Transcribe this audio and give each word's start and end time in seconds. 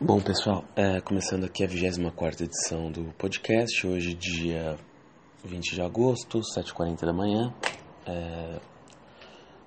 Bom, 0.00 0.20
pessoal, 0.20 0.64
é, 0.74 1.00
começando 1.00 1.44
aqui 1.44 1.62
a 1.62 1.68
24 1.68 2.44
edição 2.44 2.90
do 2.90 3.14
podcast, 3.16 3.86
hoje, 3.86 4.12
dia 4.12 4.76
20 5.44 5.72
de 5.72 5.80
agosto, 5.80 6.40
7h40 6.40 7.06
da 7.06 7.12
manhã. 7.12 7.54
É, 8.04 8.58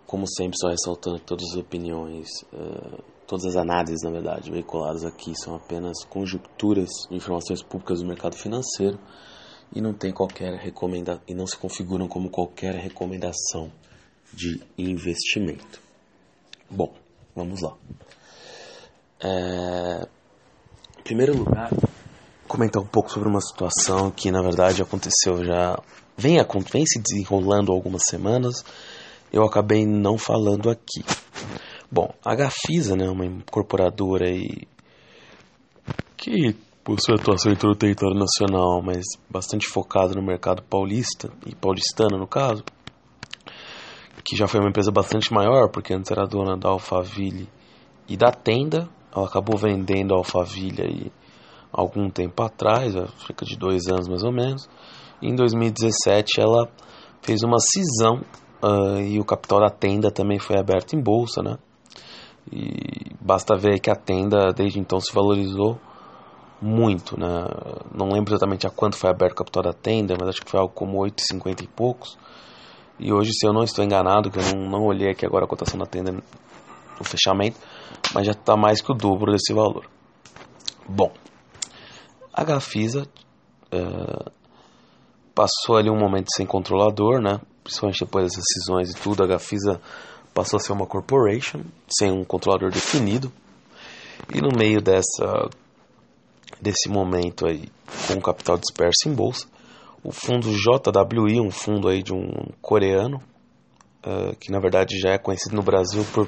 como 0.05 0.27
sempre, 0.27 0.57
só 0.59 0.67
ressaltando 0.67 1.19
que 1.19 1.25
todas 1.25 1.45
as 1.51 1.55
opiniões, 1.55 2.27
é, 2.51 3.01
todas 3.25 3.45
as 3.45 3.55
análises, 3.55 4.03
na 4.03 4.11
verdade, 4.11 4.51
veiculadas 4.51 5.05
aqui 5.05 5.33
são 5.33 5.55
apenas 5.55 6.03
conjunturas 6.03 6.89
de 7.09 7.15
informações 7.15 7.63
públicas 7.63 8.01
do 8.01 8.05
mercado 8.05 8.35
financeiro 8.35 8.99
e 9.73 9.79
não 9.79 9.93
tem 9.93 10.11
qualquer 10.11 10.59
recomenda 10.59 11.21
e 11.25 11.33
não 11.33 11.47
se 11.47 11.55
configuram 11.55 12.05
como 12.09 12.29
qualquer 12.29 12.75
recomendação 12.75 13.71
de 14.33 14.61
investimento. 14.77 15.81
Bom, 16.69 16.93
vamos 17.33 17.61
lá. 17.61 17.77
É, 19.19 20.16
primeiro 21.07 21.37
lugar, 21.37 21.69
comentar 22.49 22.83
um 22.83 22.85
pouco 22.85 23.09
sobre 23.09 23.29
uma 23.29 23.39
situação 23.39 24.11
que 24.11 24.29
na 24.29 24.41
verdade 24.41 24.81
aconteceu 24.81 25.41
já. 25.45 25.79
Vem, 26.17 26.35
vem 26.69 26.85
se 26.85 26.99
desenrolando 26.99 27.71
algumas 27.71 28.01
semanas, 28.09 28.65
eu 29.31 29.45
acabei 29.45 29.85
não 29.85 30.17
falando 30.17 30.69
aqui. 30.69 31.05
Bom, 31.89 32.13
a 32.25 32.35
Gafisa, 32.35 32.97
né, 32.97 33.09
uma 33.09 33.25
incorporadora 33.25 34.27
aí 34.27 34.67
que 36.17 36.53
possui 36.83 37.15
atuação 37.15 37.53
em 37.53 37.55
todo 37.55 37.71
o 37.71 37.77
território 37.77 38.19
nacional, 38.19 38.81
mas 38.83 39.05
bastante 39.29 39.65
focada 39.65 40.13
no 40.13 40.21
mercado 40.21 40.61
paulista 40.63 41.31
e 41.45 41.55
paulistano 41.55 42.17
no 42.17 42.27
caso, 42.27 42.65
que 44.25 44.35
já 44.35 44.45
foi 44.45 44.59
uma 44.59 44.69
empresa 44.69 44.91
bastante 44.91 45.31
maior, 45.31 45.69
porque 45.71 45.93
antes 45.93 46.11
era 46.11 46.27
dona 46.27 46.57
da 46.57 46.67
Alphaville 46.67 47.47
e 48.09 48.17
da 48.17 48.29
Tenda, 48.29 48.89
ela 49.15 49.25
acabou 49.25 49.57
vendendo 49.57 50.13
a 50.13 50.17
Alphaville 50.17 50.81
aí 50.81 51.11
algum 51.71 52.09
tempo 52.09 52.41
atrás, 52.43 52.93
cerca 53.25 53.45
de 53.45 53.57
dois 53.57 53.87
anos 53.87 54.07
mais 54.07 54.23
ou 54.23 54.31
menos. 54.31 54.69
Em 55.21 55.35
2017 55.35 56.39
ela 56.39 56.67
fez 57.21 57.43
uma 57.43 57.59
cisão 57.59 58.21
uh, 58.63 58.99
e 58.99 59.19
o 59.19 59.25
capital 59.25 59.59
da 59.59 59.69
tenda 59.69 60.11
também 60.11 60.39
foi 60.39 60.57
aberto 60.57 60.95
em 60.95 61.01
bolsa, 61.01 61.41
né? 61.41 61.57
E 62.51 63.13
basta 63.19 63.55
ver 63.57 63.79
que 63.79 63.89
a 63.89 63.95
tenda 63.95 64.53
desde 64.53 64.79
então 64.79 64.99
se 64.99 65.13
valorizou 65.13 65.77
muito, 66.61 67.19
né? 67.19 67.45
Não 67.93 68.07
lembro 68.07 68.33
exatamente 68.33 68.65
a 68.65 68.69
quanto 68.69 68.95
foi 68.95 69.09
aberto 69.09 69.33
o 69.33 69.35
capital 69.35 69.63
da 69.63 69.73
tenda, 69.73 70.15
mas 70.19 70.29
acho 70.29 70.41
que 70.41 70.49
foi 70.49 70.59
algo 70.59 70.73
como 70.73 70.97
8,50 70.99 71.63
e 71.63 71.67
poucos. 71.67 72.17
E 72.99 73.13
hoje, 73.13 73.31
se 73.33 73.45
eu 73.45 73.53
não 73.53 73.63
estou 73.63 73.83
enganado, 73.83 74.31
que 74.31 74.39
eu 74.39 74.43
não, 74.55 74.69
não 74.69 74.85
olhei 74.85 75.11
aqui 75.11 75.25
agora 75.25 75.45
a 75.45 75.47
cotação 75.47 75.77
da 75.77 75.85
tenda 75.85 76.11
no 76.11 77.03
fechamento, 77.03 77.59
mas 78.13 78.25
já 78.25 78.31
está 78.31 78.55
mais 78.55 78.81
que 78.81 78.91
o 78.91 78.95
dobro 78.95 79.31
desse 79.31 79.53
valor. 79.53 79.89
Bom, 80.87 81.11
a 82.33 82.43
Gafisa 82.43 83.07
uh, 83.73 84.31
passou 85.33 85.77
ali 85.77 85.89
um 85.89 85.99
momento 85.99 86.27
sem 86.35 86.45
controlador, 86.45 87.21
né? 87.21 87.39
principalmente 87.63 88.05
depois 88.05 88.25
das 88.25 88.35
decisões 88.35 88.91
e 88.91 89.01
tudo, 89.01 89.23
a 89.23 89.27
Gafisa 89.27 89.81
passou 90.33 90.57
a 90.57 90.59
ser 90.59 90.71
uma 90.71 90.85
corporation, 90.85 91.61
sem 91.89 92.11
um 92.11 92.23
controlador 92.23 92.71
definido, 92.71 93.31
e 94.33 94.39
no 94.39 94.49
meio 94.57 94.81
dessa 94.81 95.49
desse 96.61 96.89
momento 96.89 97.45
aí, 97.45 97.69
com 98.07 98.19
capital 98.21 98.57
disperso 98.57 99.07
em 99.07 99.13
bolsa, 99.13 99.47
o 100.03 100.11
fundo 100.11 100.49
JWI, 100.49 101.39
um 101.39 101.51
fundo 101.51 101.87
aí 101.87 102.01
de 102.01 102.13
um 102.13 102.29
coreano, 102.61 103.17
uh, 104.05 104.35
que 104.39 104.51
na 104.51 104.59
verdade 104.59 104.97
já 104.99 105.11
é 105.11 105.17
conhecido 105.17 105.55
no 105.55 105.61
Brasil 105.61 106.05
por 106.13 106.27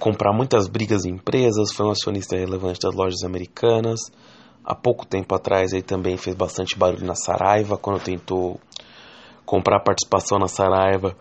comprar 0.00 0.32
muitas 0.32 0.66
brigas 0.66 1.04
em 1.04 1.10
empresas, 1.10 1.72
foi 1.72 1.86
um 1.86 1.90
acionista 1.90 2.34
relevante 2.34 2.80
das 2.80 2.94
lojas 2.94 3.22
americanas. 3.22 4.00
Há 4.64 4.74
pouco 4.74 5.06
tempo 5.06 5.34
atrás 5.34 5.72
ele 5.72 5.82
também 5.82 6.16
fez 6.16 6.34
bastante 6.34 6.76
barulho 6.76 7.06
na 7.06 7.14
Saraiva, 7.14 7.76
quando 7.76 8.02
tentou 8.02 8.58
comprar 9.44 9.80
participação 9.80 10.38
na 10.38 10.48
Saraiva 10.48 11.14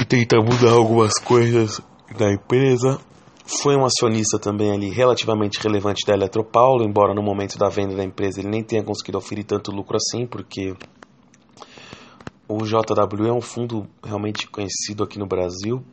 e 0.00 0.04
tentar 0.04 0.42
mudar 0.42 0.72
algumas 0.72 1.12
coisas 1.18 1.80
da 2.18 2.32
empresa. 2.32 2.98
Foi 3.44 3.76
um 3.76 3.84
acionista 3.84 4.38
também 4.38 4.72
ali 4.72 4.88
relativamente 4.88 5.60
relevante 5.62 6.06
da 6.06 6.14
Eletropaulo, 6.14 6.84
embora 6.84 7.14
no 7.14 7.22
momento 7.22 7.58
da 7.58 7.68
venda 7.68 7.94
da 7.94 8.02
empresa 8.02 8.40
ele 8.40 8.48
nem 8.48 8.62
tenha 8.62 8.82
conseguido 8.82 9.18
oferir 9.18 9.44
tanto 9.44 9.70
lucro 9.70 9.96
assim, 9.96 10.26
porque 10.26 10.74
o 12.48 12.64
JW 12.64 13.26
é 13.28 13.32
um 13.32 13.40
fundo 13.40 13.86
realmente 14.02 14.48
conhecido 14.48 15.04
aqui 15.04 15.18
no 15.18 15.26
Brasil 15.26 15.84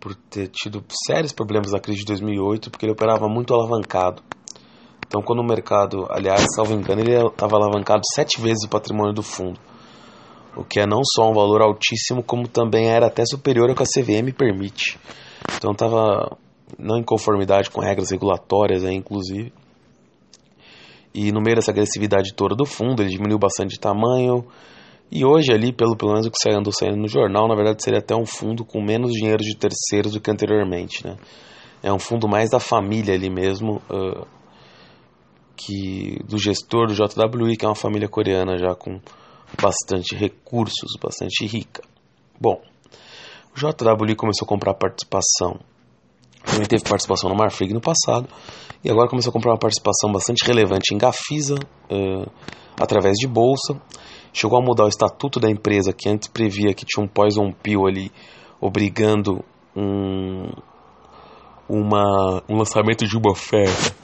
por 0.00 0.14
ter 0.14 0.48
tido 0.48 0.82
sérios 1.06 1.32
problemas 1.32 1.72
na 1.72 1.78
crise 1.78 2.00
de 2.00 2.06
2008, 2.06 2.70
porque 2.70 2.86
ele 2.86 2.92
operava 2.92 3.28
muito 3.28 3.52
alavancado. 3.52 4.22
Então, 5.06 5.20
quando 5.20 5.40
o 5.40 5.46
mercado, 5.46 6.06
aliás, 6.08 6.42
salvo 6.54 6.72
engano, 6.72 7.00
ele 7.02 7.14
estava 7.14 7.56
alavancado 7.56 8.00
sete 8.14 8.40
vezes 8.40 8.64
o 8.64 8.68
patrimônio 8.68 9.12
do 9.12 9.22
fundo, 9.22 9.60
o 10.56 10.64
que 10.64 10.80
é 10.80 10.86
não 10.86 11.02
só 11.04 11.28
um 11.28 11.34
valor 11.34 11.60
altíssimo, 11.60 12.22
como 12.22 12.48
também 12.48 12.88
era 12.88 13.08
até 13.08 13.24
superior 13.26 13.68
ao 13.68 13.74
que 13.74 13.82
a 13.82 13.86
CVM 13.86 14.32
permite. 14.32 14.98
Então, 15.56 15.72
estava 15.72 16.36
não 16.78 16.96
em 16.96 17.02
conformidade 17.02 17.70
com 17.70 17.80
regras 17.80 18.10
regulatórias, 18.10 18.84
aí, 18.84 18.94
inclusive. 18.94 19.52
E 21.12 21.32
no 21.32 21.40
meio 21.40 21.56
dessa 21.56 21.72
agressividade 21.72 22.32
toda 22.34 22.54
do 22.54 22.64
fundo, 22.64 23.02
ele 23.02 23.10
diminuiu 23.10 23.38
bastante 23.38 23.72
de 23.72 23.80
tamanho, 23.80 24.46
e 25.10 25.24
hoje 25.24 25.52
ali, 25.52 25.72
pelo, 25.72 25.96
pelo 25.96 26.12
menos 26.12 26.26
o 26.26 26.30
que 26.30 26.50
andou 26.50 26.72
saindo 26.72 26.96
no 26.96 27.08
jornal, 27.08 27.48
na 27.48 27.56
verdade 27.56 27.82
seria 27.82 27.98
até 27.98 28.14
um 28.14 28.24
fundo 28.24 28.64
com 28.64 28.80
menos 28.80 29.10
dinheiro 29.12 29.42
de 29.42 29.56
terceiros 29.56 30.12
do 30.12 30.20
que 30.20 30.30
anteriormente, 30.30 31.04
né? 31.04 31.16
É 31.82 31.92
um 31.92 31.98
fundo 31.98 32.28
mais 32.28 32.50
da 32.50 32.60
família 32.60 33.14
ali 33.14 33.28
mesmo, 33.28 33.82
uh, 33.90 34.26
que 35.56 36.22
do 36.28 36.38
gestor 36.38 36.86
do 36.86 36.94
JWI, 36.94 37.56
que 37.56 37.64
é 37.64 37.68
uma 37.68 37.74
família 37.74 38.08
coreana 38.08 38.56
já 38.56 38.74
com 38.74 39.00
bastante 39.60 40.14
recursos, 40.14 40.92
bastante 41.02 41.44
rica. 41.44 41.82
Bom, 42.38 42.60
o 43.52 43.58
JWI 43.58 44.14
começou 44.14 44.44
a 44.44 44.48
comprar 44.48 44.74
participação. 44.74 45.58
Também 46.44 46.66
teve 46.66 46.84
participação 46.84 47.28
no 47.28 47.36
Marfrig 47.36 47.74
no 47.74 47.80
passado 47.80 48.28
e 48.84 48.90
agora 48.90 49.08
começou 49.08 49.30
a 49.30 49.32
comprar 49.32 49.52
uma 49.52 49.58
participação 49.58 50.12
bastante 50.12 50.44
relevante 50.46 50.94
em 50.94 50.98
Gafisa 50.98 51.56
uh, 51.56 52.30
através 52.78 53.16
de 53.16 53.26
bolsa 53.26 53.80
chegou 54.32 54.58
a 54.58 54.62
mudar 54.62 54.84
o 54.84 54.88
estatuto 54.88 55.40
da 55.40 55.50
empresa, 55.50 55.92
que 55.92 56.08
antes 56.08 56.28
previa 56.28 56.74
que 56.74 56.84
tinha 56.84 57.04
um 57.04 57.08
poison 57.08 57.52
pill 57.52 57.86
ali, 57.86 58.10
obrigando 58.60 59.44
um, 59.76 60.50
uma, 61.68 62.42
um 62.48 62.56
lançamento 62.56 63.06
de 63.06 63.16
uma 63.16 63.30
oferta 63.30 63.94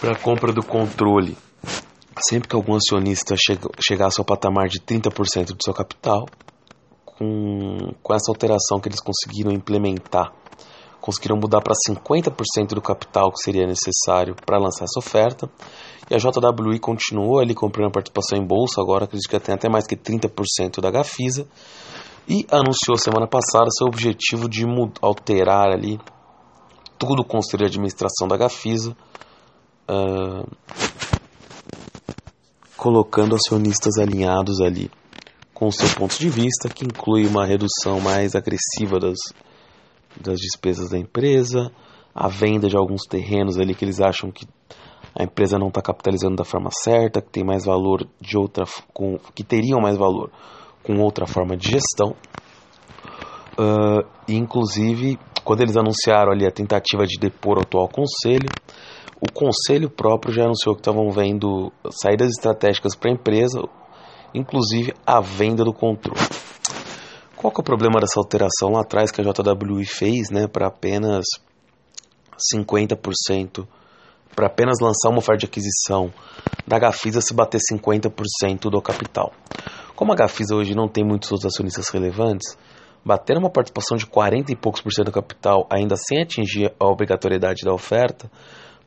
para 0.00 0.16
compra 0.16 0.52
do 0.52 0.62
controle. 0.62 1.36
Sempre 2.28 2.48
que 2.48 2.56
algum 2.56 2.74
acionista 2.74 3.36
chega, 3.36 3.68
chegasse 3.80 4.20
ao 4.20 4.24
patamar 4.24 4.68
de 4.68 4.80
30% 4.80 5.46
do 5.46 5.62
seu 5.62 5.72
capital, 5.72 6.26
com, 7.04 7.92
com 8.02 8.14
essa 8.14 8.30
alteração 8.30 8.80
que 8.80 8.88
eles 8.88 9.00
conseguiram 9.00 9.52
implementar, 9.52 10.32
conseguiram 11.08 11.38
mudar 11.38 11.62
para 11.62 11.72
50% 11.72 12.74
do 12.74 12.82
capital 12.82 13.32
que 13.32 13.42
seria 13.42 13.66
necessário 13.66 14.36
para 14.44 14.58
lançar 14.58 14.84
essa 14.84 14.98
oferta 14.98 15.48
e 16.10 16.14
a 16.14 16.18
JWI 16.18 16.78
continuou 16.78 17.38
ali 17.38 17.54
comprando 17.54 17.90
participação 17.90 18.36
em 18.36 18.46
bolsa, 18.46 18.82
agora 18.82 19.04
acredito 19.04 19.26
que 19.26 19.40
tem 19.40 19.54
até 19.54 19.70
mais 19.70 19.86
que 19.86 19.96
30% 19.96 20.82
da 20.82 20.90
Gafisa. 20.90 21.48
E 22.28 22.46
anunciou 22.50 22.98
semana 22.98 23.26
passada 23.26 23.70
seu 23.70 23.86
objetivo 23.86 24.50
de 24.50 24.66
alterar 25.00 25.70
ali 25.72 25.98
tudo 26.98 27.22
o 27.22 27.24
conselho 27.24 27.60
de 27.60 27.70
administração 27.70 28.28
da 28.28 28.36
Gafisa, 28.36 28.94
uh, 29.88 30.46
colocando 32.76 33.34
acionistas 33.34 33.96
alinhados 33.96 34.60
ali 34.60 34.90
com 35.54 35.68
o 35.68 35.72
seu 35.72 35.88
ponto 35.96 36.18
de 36.18 36.28
vista, 36.28 36.68
que 36.68 36.84
inclui 36.84 37.26
uma 37.26 37.46
redução 37.46 37.98
mais 37.98 38.34
agressiva 38.34 39.00
das, 39.00 39.18
das 40.20 40.38
despesas 40.38 40.90
da 40.90 40.98
empresa, 40.98 41.70
a 42.14 42.28
venda 42.28 42.68
de 42.68 42.76
alguns 42.76 43.02
terrenos 43.02 43.58
ali 43.58 43.74
que 43.74 43.84
eles 43.84 44.00
acham 44.00 44.30
que 44.30 44.46
a 45.14 45.24
empresa 45.24 45.58
não 45.58 45.68
está 45.68 45.82
capitalizando 45.82 46.36
da 46.36 46.44
forma 46.44 46.70
certa, 46.82 47.20
que 47.20 47.30
tem 47.30 47.44
mais 47.44 47.64
valor 47.64 48.06
de 48.20 48.36
outra, 48.38 48.64
com, 48.92 49.18
que 49.34 49.42
teriam 49.42 49.80
mais 49.80 49.96
valor 49.96 50.30
com 50.82 51.00
outra 51.00 51.26
forma 51.26 51.56
de 51.56 51.70
gestão. 51.70 52.14
Uh, 53.58 54.06
inclusive, 54.28 55.18
quando 55.44 55.62
eles 55.62 55.76
anunciaram 55.76 56.32
ali 56.32 56.46
a 56.46 56.50
tentativa 56.50 57.04
de 57.04 57.18
depor 57.18 57.58
o 57.58 57.62
atual 57.62 57.88
conselho, 57.88 58.48
o 59.20 59.32
conselho 59.32 59.90
próprio 59.90 60.32
já 60.32 60.44
anunciou 60.44 60.74
que 60.74 60.80
estavam 60.80 61.10
vendo 61.10 61.72
saídas 61.90 62.28
estratégicas 62.30 62.94
para 62.94 63.10
a 63.10 63.14
empresa, 63.14 63.60
inclusive 64.32 64.94
a 65.04 65.20
venda 65.20 65.64
do 65.64 65.72
controle. 65.72 66.20
Qual 67.38 67.52
que 67.52 67.60
é 67.60 67.62
o 67.62 67.64
problema 67.64 68.00
dessa 68.00 68.18
alteração 68.18 68.70
lá 68.72 68.80
atrás 68.80 69.12
que 69.12 69.20
a 69.20 69.24
JWI 69.24 69.84
fez, 69.84 70.28
né, 70.28 70.48
para 70.48 70.66
apenas 70.66 71.24
50% 72.52 73.66
para 74.34 74.46
apenas 74.46 74.78
lançar 74.80 75.08
uma 75.08 75.18
oferta 75.18 75.40
de 75.40 75.46
aquisição 75.46 76.12
da 76.66 76.78
Gafisa 76.78 77.20
se 77.20 77.34
bater 77.34 77.60
50% 77.72 78.70
do 78.70 78.80
capital. 78.80 79.32
Como 79.96 80.12
a 80.12 80.16
Gafisa 80.16 80.54
hoje 80.54 80.76
não 80.76 80.88
tem 80.88 81.04
muitos 81.04 81.32
outros 81.32 81.52
acionistas 81.52 81.88
relevantes, 81.88 82.56
bater 83.04 83.36
uma 83.36 83.50
participação 83.50 83.96
de 83.96 84.06
40 84.06 84.52
e 84.52 84.56
poucos 84.56 84.80
por 84.80 84.92
cento 84.92 85.06
do 85.06 85.12
capital, 85.12 85.66
ainda 85.70 85.96
sem 85.96 86.22
atingir 86.22 86.72
a 86.78 86.86
obrigatoriedade 86.86 87.64
da 87.64 87.72
oferta, 87.72 88.30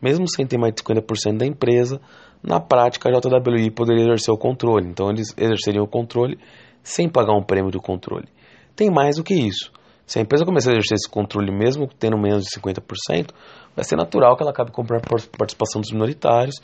mesmo 0.01 0.25
sem 0.30 0.45
ter 0.45 0.57
mais 0.57 0.74
de 0.74 0.81
50% 0.81 1.38
da 1.38 1.45
empresa, 1.45 2.00
na 2.42 2.59
prática 2.62 3.09
a 3.09 3.12
JWI 3.12 3.71
poderia 3.71 4.04
exercer 4.04 4.33
o 4.33 4.38
controle. 4.38 4.88
Então 4.88 5.09
eles 5.09 5.33
exerceriam 5.38 5.83
o 5.83 5.88
controle 5.88 6.38
sem 6.81 7.09
pagar 7.09 7.33
um 7.33 7.44
prêmio 7.44 7.71
do 7.71 7.81
controle. 7.81 8.27
Tem 8.75 8.89
mais 8.89 9.18
do 9.18 9.23
que 9.23 9.33
isso. 9.33 9.71
Se 10.06 10.19
a 10.19 10.21
empresa 10.21 10.45
começar 10.45 10.71
a 10.71 10.73
exercer 10.73 10.95
esse 10.95 11.09
controle 11.09 11.51
mesmo 11.51 11.88
tendo 11.88 12.18
menos 12.18 12.44
de 12.44 12.59
50%, 12.59 13.31
vai 13.75 13.85
ser 13.85 13.95
natural 13.95 14.35
que 14.35 14.44
ela 14.44 14.51
acabe 14.51 14.71
comprando 14.71 15.03
participação 15.38 15.79
dos 15.81 15.91
minoritários 15.91 16.56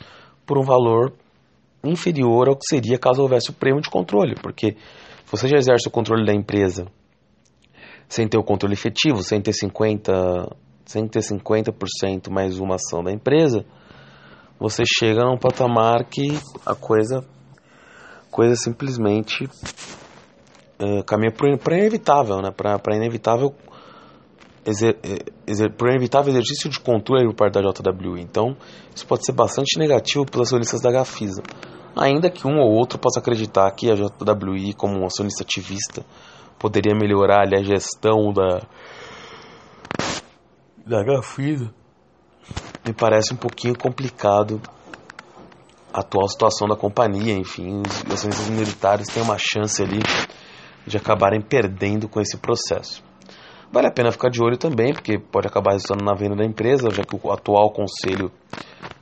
por 0.44 0.58
um 0.58 0.62
valor 0.62 1.12
inferior 1.84 2.48
ao 2.48 2.56
que 2.56 2.66
seria 2.68 2.98
caso 2.98 3.22
houvesse 3.22 3.50
o 3.50 3.54
prêmio 3.54 3.80
de 3.80 3.88
controle, 3.88 4.34
porque 4.42 4.76
você 5.30 5.48
já 5.48 5.56
exerce 5.56 5.88
o 5.88 5.90
controle 5.90 6.26
da 6.26 6.34
empresa 6.34 6.86
sem 8.08 8.26
ter 8.26 8.38
o 8.38 8.42
controle 8.42 8.72
efetivo, 8.72 9.22
sem 9.22 9.40
ter 9.40 9.52
50%, 9.52 10.52
sem 10.84 11.06
ter 11.06 11.20
50% 11.20 12.30
mais 12.30 12.58
uma 12.58 12.76
ação 12.76 13.04
da 13.04 13.12
empresa, 13.12 13.66
você 14.58 14.82
chega 14.98 15.22
num 15.22 15.36
patamar 15.36 16.04
que 16.04 16.28
a 16.64 16.74
coisa, 16.74 17.22
coisa 18.30 18.56
simplesmente 18.56 19.46
é, 20.78 21.02
caminha 21.02 21.32
para 21.32 21.76
inevitável, 21.76 22.40
né? 22.40 22.50
para 22.50 22.96
inevitável 22.96 23.54
exer, 24.64 24.96
exer, 25.46 25.72
por 25.72 25.88
inevitável 25.88 26.32
exercício 26.32 26.70
de 26.70 26.78
controle 26.80 27.26
por 27.26 27.34
parte 27.34 27.54
da 27.54 27.60
JWI. 27.62 28.20
Então, 28.20 28.56
isso 28.94 29.06
pode 29.06 29.24
ser 29.24 29.32
bastante 29.32 29.78
negativo 29.78 30.24
pelas 30.26 30.48
acionistas 30.48 30.80
da 30.80 30.90
Gafisa. 30.90 31.42
Ainda 31.96 32.30
que 32.30 32.46
um 32.46 32.58
ou 32.60 32.70
outro 32.72 32.98
possa 32.98 33.18
acreditar 33.18 33.70
que 33.72 33.90
a 33.90 33.94
JWI, 33.94 34.74
como 34.74 35.00
um 35.00 35.06
acionista 35.06 35.42
ativista, 35.42 36.04
poderia 36.58 36.94
melhorar 36.94 37.42
ali, 37.42 37.56
a 37.56 37.62
gestão 37.62 38.32
da, 38.32 38.62
da 40.86 41.02
Gafisa, 41.02 41.72
me 42.86 42.92
parece 42.92 43.34
um 43.34 43.36
pouquinho 43.36 43.76
complicado 43.76 44.60
a 45.92 46.00
atual 46.00 46.28
situação 46.28 46.68
da 46.68 46.76
companhia. 46.76 47.34
Enfim, 47.34 47.82
os 47.82 48.12
acionistas 48.12 48.48
militares 48.48 49.08
têm 49.08 49.22
uma 49.22 49.36
chance 49.38 49.82
ali 49.82 50.00
de 50.88 50.96
acabarem 50.96 51.40
perdendo 51.40 52.08
com 52.08 52.20
esse 52.20 52.36
processo. 52.38 53.04
Vale 53.70 53.86
a 53.86 53.90
pena 53.90 54.10
ficar 54.10 54.30
de 54.30 54.42
olho 54.42 54.56
também, 54.56 54.94
porque 54.94 55.18
pode 55.18 55.46
acabar 55.46 55.72
resultando 55.72 56.02
na 56.02 56.14
venda 56.14 56.36
da 56.36 56.44
empresa, 56.44 56.90
já 56.90 57.02
que 57.02 57.14
o 57.14 57.30
atual 57.30 57.70
conselho 57.70 58.32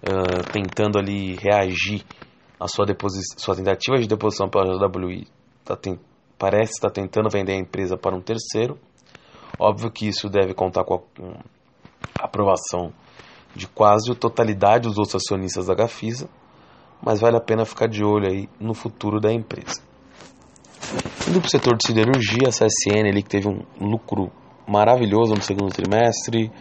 uh, 0.03 0.43
tentando 0.53 0.99
ali 0.99 1.37
reagir 1.37 2.05
à 2.59 2.67
sua, 2.67 2.85
sua 3.37 3.55
tentativa 3.55 3.97
de 3.97 4.09
deposição 4.09 4.49
pela 4.49 4.65
JWI 4.65 5.27
tá 5.65 5.79
parece 6.39 6.73
estar 6.73 6.91
tentando 6.91 7.31
vender 7.31 7.53
a 7.53 7.57
empresa 7.57 7.97
para 7.97 8.15
um 8.15 8.21
terceiro. 8.21 8.79
Óbvio 9.59 9.91
que 9.91 10.07
isso 10.07 10.29
deve 10.29 10.53
contar 10.53 10.85
com 10.85 10.95
a, 10.95 10.99
com 10.99 11.33
a 12.21 12.25
aprovação 12.25 12.93
de 13.55 13.67
quase 13.67 14.11
a 14.11 14.15
totalidade 14.15 14.89
dos 14.89 14.99
outros 14.99 15.15
acionistas 15.15 15.67
da 15.67 15.75
Gafisa, 15.75 16.29
mas 17.03 17.21
vale 17.21 17.37
a 17.37 17.41
pena 17.41 17.65
ficar 17.65 17.89
de 17.89 18.05
olho 18.05 18.29
aí 18.29 18.49
no 18.61 18.75
futuro 18.75 19.19
da 19.19 19.33
empresa. 19.33 19.81
Indo 21.29 21.41
para 21.41 21.49
o 21.49 21.51
setor 21.51 21.77
de 21.77 21.89
siderurgia, 21.89 22.47
a 22.47 22.51
CSN 22.51 23.09
ali 23.09 23.21
que 23.21 23.29
teve 23.29 23.49
um 23.49 23.61
lucro 23.81 24.31
maravilhoso 24.65 25.35
no 25.35 25.43
segundo 25.43 25.73
trimestre. 25.73 26.53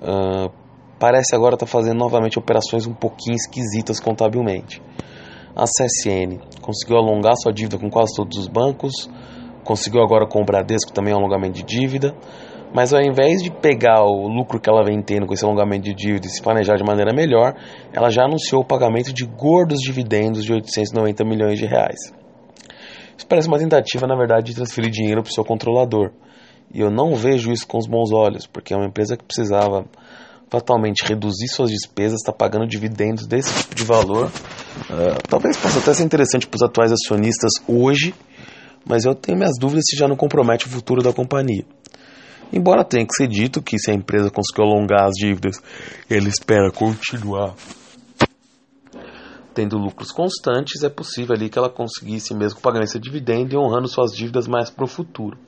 Uh, 0.00 0.50
parece 0.98 1.36
agora 1.36 1.54
estar 1.54 1.66
tá 1.66 1.70
fazendo 1.70 1.98
novamente 1.98 2.38
operações 2.38 2.86
um 2.86 2.94
pouquinho 2.94 3.36
esquisitas 3.36 4.00
contabilmente. 4.00 4.80
A 5.54 5.64
CSN 5.64 6.40
conseguiu 6.62 6.96
alongar 6.96 7.34
sua 7.36 7.52
dívida 7.52 7.76
com 7.76 7.90
quase 7.90 8.16
todos 8.16 8.38
os 8.38 8.48
bancos, 8.48 9.10
conseguiu 9.64 10.00
agora 10.00 10.26
com 10.26 10.40
o 10.40 10.44
Bradesco 10.46 10.92
também 10.92 11.12
um 11.12 11.18
alongamento 11.18 11.62
de 11.62 11.62
dívida, 11.62 12.16
mas 12.74 12.94
ao 12.94 13.02
invés 13.02 13.42
de 13.42 13.50
pegar 13.50 14.02
o 14.02 14.28
lucro 14.28 14.58
que 14.58 14.70
ela 14.70 14.82
vem 14.82 15.02
tendo 15.02 15.26
com 15.26 15.34
esse 15.34 15.44
alongamento 15.44 15.84
de 15.84 15.94
dívida 15.94 16.26
e 16.26 16.30
se 16.30 16.40
planejar 16.40 16.76
de 16.76 16.84
maneira 16.84 17.12
melhor, 17.12 17.54
ela 17.92 18.08
já 18.08 18.24
anunciou 18.24 18.62
o 18.62 18.64
pagamento 18.64 19.12
de 19.12 19.26
gordos 19.26 19.80
dividendos 19.80 20.42
de 20.42 20.54
890 20.54 21.22
milhões 21.22 21.58
de 21.58 21.66
reais. 21.66 22.18
Parece 23.30 23.46
uma 23.46 23.60
tentativa, 23.60 24.08
na 24.08 24.16
verdade, 24.16 24.48
de 24.48 24.56
transferir 24.56 24.90
dinheiro 24.90 25.22
para 25.22 25.30
o 25.30 25.32
seu 25.32 25.44
controlador. 25.44 26.10
E 26.74 26.80
eu 26.80 26.90
não 26.90 27.14
vejo 27.14 27.52
isso 27.52 27.64
com 27.64 27.78
os 27.78 27.86
bons 27.86 28.10
olhos, 28.12 28.44
porque 28.44 28.74
é 28.74 28.76
uma 28.76 28.86
empresa 28.86 29.16
que 29.16 29.22
precisava 29.22 29.84
fatalmente 30.50 31.04
reduzir 31.06 31.46
suas 31.46 31.70
despesas, 31.70 32.18
está 32.18 32.32
pagando 32.32 32.66
dividendos 32.66 33.28
desse 33.28 33.56
tipo 33.62 33.76
de 33.76 33.84
valor. 33.84 34.26
Uh, 34.26 35.28
talvez 35.28 35.56
possa 35.56 35.78
até 35.78 35.94
ser 35.94 36.02
interessante 36.02 36.44
para 36.44 36.56
os 36.56 36.62
atuais 36.62 36.90
acionistas 36.90 37.52
hoje, 37.68 38.12
mas 38.84 39.04
eu 39.04 39.14
tenho 39.14 39.38
minhas 39.38 39.56
dúvidas 39.60 39.84
se 39.88 39.96
já 39.96 40.08
não 40.08 40.16
compromete 40.16 40.66
o 40.66 40.68
futuro 40.68 41.00
da 41.00 41.12
companhia. 41.12 41.64
Embora 42.52 42.84
tenha 42.84 43.06
que 43.06 43.14
ser 43.14 43.28
dito 43.28 43.62
que 43.62 43.78
se 43.78 43.92
a 43.92 43.94
empresa 43.94 44.28
conseguiu 44.28 44.64
alongar 44.64 45.04
as 45.04 45.14
dívidas, 45.14 45.62
ele 46.10 46.28
espera 46.28 46.72
continuar 46.72 47.54
tendo 49.54 49.76
lucros 49.76 50.12
constantes, 50.12 50.82
é 50.82 50.88
possível 50.88 51.34
ali 51.34 51.48
que 51.48 51.58
ela 51.58 51.68
conseguisse 51.68 52.34
mesmo 52.34 52.60
pagar 52.60 52.82
esse 52.82 52.98
dividendo 52.98 53.54
e 53.54 53.56
honrando 53.56 53.88
suas 53.88 54.12
dívidas 54.12 54.46
mais 54.46 54.70
para 54.70 54.84
o 54.84 54.88
futuro. 54.88 55.38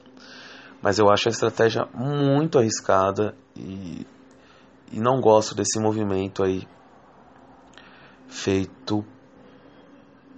Mas 0.83 0.99
eu 0.99 1.09
acho 1.11 1.29
a 1.29 1.31
estratégia 1.31 1.87
muito 1.95 2.59
arriscada 2.59 3.35
e, 3.57 4.05
e 4.93 5.01
não 5.01 5.21
gosto 5.21 5.55
desse 5.55 5.79
movimento 5.81 6.43
aí 6.43 6.67
feito 8.27 9.05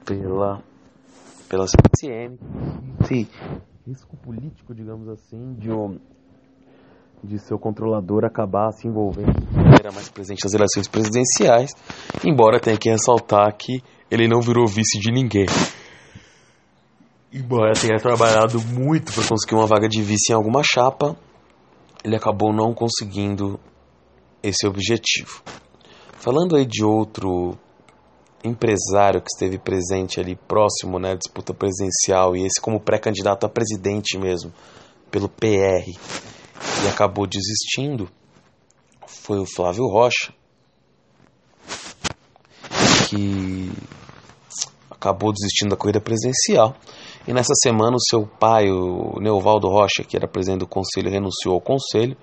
pela 0.05 0.63
pela 1.49 1.67
CSN, 1.67 2.37
risco 3.87 4.17
político, 4.17 4.75
digamos 4.75 5.09
assim, 5.09 5.55
de 5.55 5.71
de 7.23 7.39
seu 7.39 7.59
controlador 7.59 8.25
acabar 8.25 8.71
se 8.73 8.87
envolvendo 8.87 9.33
maneira 9.85 9.93
mais 9.93 10.09
presente 10.09 10.45
nas 10.45 10.55
eleições 10.55 10.89
presidenciais, 10.89 11.73
embora 12.25 12.61
tenha 12.61 12.77
que 12.77 12.91
ressaltar 12.91 13.55
que 13.57 13.83
ele 14.11 14.27
não 14.29 14.41
virou 14.41 14.67
vice 14.67 14.99
de 14.99 15.13
ninguém 15.13 15.47
embora 17.33 17.73
tenha 17.75 17.99
trabalhado 17.99 18.61
muito 18.61 19.13
para 19.13 19.27
conseguir 19.27 19.57
uma 19.57 19.67
vaga 19.67 19.89
de 19.89 20.01
vice 20.01 20.31
em 20.31 20.37
alguma 20.37 20.63
chapa, 20.63 21.17
ele 22.05 22.15
acabou 22.15 22.53
não 22.53 22.73
conseguindo 22.73 23.59
esse 24.41 24.65
objetivo. 24.69 25.43
Falando 26.13 26.55
aí 26.55 26.65
de 26.65 26.85
outro 26.85 27.59
empresário 28.45 29.21
que 29.21 29.31
esteve 29.35 29.59
presente 29.59 30.21
ali 30.21 30.37
próximo, 30.37 31.01
né, 31.01 31.17
disputa 31.17 31.53
presidencial 31.53 32.37
e 32.37 32.47
esse 32.47 32.61
como 32.61 32.79
pré-candidato 32.79 33.47
a 33.47 33.49
presidente 33.49 34.17
mesmo, 34.17 34.53
pelo 35.11 35.29
PR, 35.29 35.91
e 36.85 36.89
acabou 36.89 37.27
desistindo, 37.27 38.09
foi 39.25 39.39
o 39.39 39.47
Flávio 39.47 39.87
Rocha, 39.87 40.33
que 43.09 43.73
acabou 44.91 45.33
desistindo 45.33 45.71
da 45.71 45.77
corrida 45.77 46.01
presidencial 46.01 46.77
e 47.27 47.33
nessa 47.33 47.55
semana, 47.63 47.97
o 47.97 48.01
seu 48.07 48.27
pai, 48.27 48.71
o 48.71 49.19
Neuvaldo 49.19 49.67
Rocha, 49.67 50.05
que 50.05 50.15
era 50.15 50.29
presidente 50.29 50.61
do 50.61 50.67
conselho, 50.67 51.11
renunciou 51.11 51.55
ao 51.55 51.61
conselho. 51.61 52.15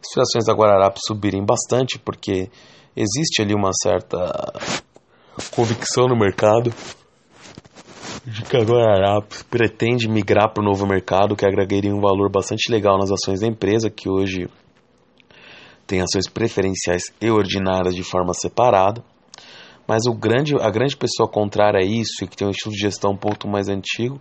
As 0.00 0.28
ações 0.28 0.44
da 0.46 0.52
Guararapes 0.52 1.02
subirem 1.06 1.44
bastante, 1.44 1.98
porque 1.98 2.48
existe 2.94 3.42
ali 3.42 3.52
uma 3.52 3.70
certa 3.82 4.52
convicção 5.50 6.06
no 6.06 6.16
mercado 6.16 6.72
de 8.24 8.42
que 8.42 8.56
a 8.56 8.62
Guararapes 8.62 9.42
pretende 9.42 10.08
migrar 10.08 10.52
para 10.54 10.62
o 10.62 10.64
novo 10.64 10.86
mercado, 10.86 11.34
que 11.34 11.44
agregaria 11.44 11.92
um 11.92 12.00
valor 12.00 12.30
bastante 12.30 12.70
legal 12.70 12.96
nas 12.96 13.10
ações 13.10 13.40
da 13.40 13.48
empresa, 13.48 13.90
que 13.90 14.08
hoje 14.08 14.48
tem 15.86 16.00
ações 16.00 16.28
preferenciais 16.28 17.04
e 17.20 17.30
ordinárias 17.30 17.94
de 17.94 18.02
forma 18.02 18.32
separada. 18.34 19.02
Mas 19.86 20.06
o 20.06 20.14
grande, 20.14 20.54
a 20.56 20.70
grande 20.70 20.96
pessoa 20.96 21.28
contrária 21.28 21.80
a 21.80 21.84
isso 21.84 22.24
e 22.24 22.26
que 22.26 22.36
tem 22.36 22.46
um 22.46 22.50
estilo 22.50 22.74
de 22.74 22.80
gestão 22.80 23.12
um 23.12 23.16
pouco 23.16 23.46
mais 23.46 23.68
antigo 23.68 24.20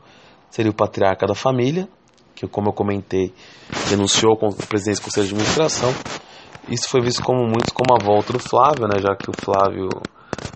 seria 0.49 0.71
o 0.71 0.75
patriarca 0.75 1.25
da 1.25 1.33
família, 1.33 1.87
que, 2.35 2.45
como 2.47 2.69
eu 2.69 2.73
comentei, 2.73 3.33
denunciou 3.89 4.35
com 4.35 4.47
o 4.47 4.55
presidente 4.55 4.99
do 4.99 5.05
Conselho 5.05 5.27
de 5.27 5.33
Administração. 5.33 5.93
Isso 6.69 6.89
foi 6.89 7.01
visto 7.01 7.23
como 7.23 7.47
muito 7.47 7.73
como 7.73 7.93
a 7.93 8.03
volta 8.03 8.33
do 8.33 8.39
Flávio, 8.39 8.87
né, 8.87 8.99
já 8.99 9.15
que 9.15 9.29
o 9.29 9.33
Flávio 9.33 9.89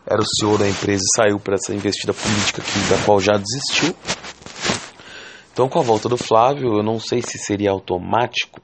era 0.06 0.22
o 0.22 0.26
CEO 0.26 0.58
da 0.58 0.68
empresa 0.68 1.04
e 1.04 1.16
saiu 1.16 1.40
para 1.40 1.56
essa 1.56 1.74
investida 1.74 2.14
política 2.14 2.62
que, 2.62 2.80
da 2.90 3.04
qual 3.06 3.20
já 3.20 3.34
desistiu. 3.38 3.96
Então, 5.52 5.68
com 5.68 5.80
a 5.80 5.84
volta 5.84 6.08
do 6.08 6.18
Flávio, 6.18 6.78
eu 6.78 6.84
não 6.84 7.00
sei 7.00 7.22
se 7.22 7.38
seria 7.38 7.72
automático 7.72 8.62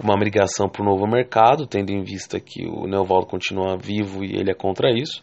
uma 0.00 0.16
migração 0.16 0.68
para 0.68 0.82
o 0.82 0.84
novo 0.84 1.06
mercado, 1.06 1.66
tendo 1.66 1.90
em 1.90 2.02
vista 2.02 2.38
que 2.40 2.66
o 2.66 2.86
Neovaldo 2.86 3.26
continua 3.26 3.76
vivo 3.76 4.24
e 4.24 4.36
ele 4.36 4.50
é 4.50 4.54
contra 4.54 4.90
isso, 4.90 5.22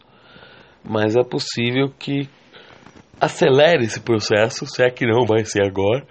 mas 0.84 1.16
é 1.16 1.22
possível 1.22 1.90
que 1.98 2.28
acelere 3.20 3.84
esse 3.84 4.00
processo, 4.00 4.66
se 4.66 4.82
é 4.82 4.90
que 4.90 5.06
não 5.06 5.26
vai 5.26 5.44
ser 5.44 5.62
agora. 5.62 6.06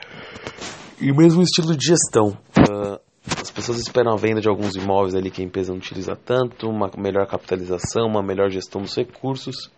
E 1.01 1.11
mesmo 1.11 1.41
estilo 1.41 1.75
de 1.75 1.87
gestão. 1.87 2.37
Uh, 2.57 2.99
as 3.41 3.49
pessoas 3.51 3.79
esperam 3.79 4.13
a 4.13 4.17
venda 4.17 4.41
de 4.41 4.49
alguns 4.49 4.75
imóveis 4.75 5.15
ali 5.15 5.31
que 5.31 5.41
a 5.41 5.45
empresa 5.45 5.71
não 5.71 5.79
utiliza 5.79 6.15
tanto, 6.15 6.67
uma 6.67 6.89
melhor 6.97 7.25
capitalização, 7.27 8.07
uma 8.07 8.21
melhor 8.21 8.49
gestão 8.49 8.81
dos 8.81 8.95
recursos. 8.95 9.71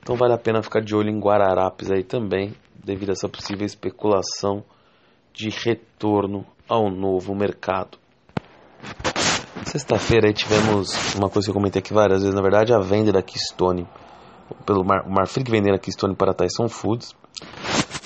Então 0.00 0.16
vale 0.16 0.34
a 0.34 0.38
pena 0.38 0.62
ficar 0.62 0.80
de 0.80 0.94
olho 0.94 1.10
em 1.10 1.18
Guararapes 1.18 1.90
aí 1.90 2.02
também, 2.02 2.54
devido 2.84 3.10
a 3.10 3.12
essa 3.12 3.28
possível 3.28 3.64
especulação 3.64 4.64
de 5.32 5.48
retorno 5.48 6.44
ao 6.68 6.90
novo 6.90 7.34
mercado. 7.34 8.01
Sexta-feira 9.64 10.32
tivemos 10.32 11.14
uma 11.14 11.30
coisa 11.30 11.46
que 11.46 11.50
eu 11.50 11.54
comentei 11.54 11.80
aqui 11.80 11.94
várias 11.94 12.20
vezes, 12.20 12.34
na 12.34 12.42
verdade, 12.42 12.74
a 12.74 12.78
venda 12.78 13.12
da 13.12 13.22
Keystone, 13.22 13.88
pelo 14.66 14.84
Mar 14.84 15.08
Marfrig 15.08 15.50
vendendo 15.50 15.76
a 15.76 15.78
Keystone 15.78 16.14
para 16.14 16.32
a 16.32 16.34
Tyson 16.34 16.68
Foods. 16.68 17.14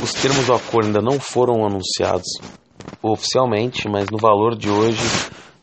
Os 0.02 0.12
termos 0.12 0.46
do 0.46 0.54
acordo 0.54 0.86
ainda 0.86 1.00
não 1.00 1.18
foram 1.18 1.66
anunciados 1.66 2.28
oficialmente, 3.02 3.88
mas 3.88 4.10
no 4.10 4.18
valor 4.18 4.56
de 4.56 4.70
hoje 4.70 5.02